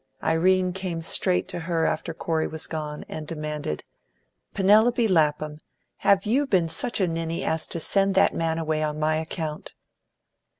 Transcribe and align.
Irene 0.23 0.73
came 0.73 1.03
straight 1.03 1.47
to 1.49 1.59
her 1.59 1.85
after 1.85 2.11
Corey 2.11 2.47
was 2.47 2.65
gone, 2.65 3.05
and 3.07 3.27
demanded, 3.27 3.83
"Penelope 4.51 5.07
Lapham, 5.07 5.59
have 5.97 6.25
you 6.25 6.47
been 6.47 6.69
such 6.69 6.99
a 6.99 7.07
ninny 7.07 7.43
as 7.43 7.67
to 7.67 7.79
send 7.79 8.15
that 8.15 8.33
man 8.33 8.57
away 8.57 8.81
on 8.81 8.99
my 8.99 9.17
account?" 9.17 9.75